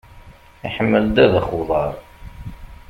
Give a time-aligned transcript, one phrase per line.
[0.67, 1.93] Iḥemmel ddabex uḍar.